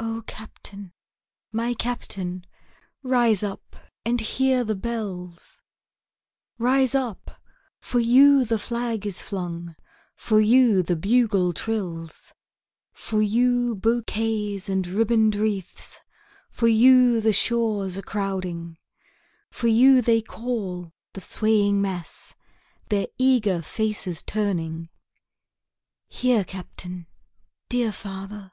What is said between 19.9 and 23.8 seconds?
they call, the swaying mass, their eager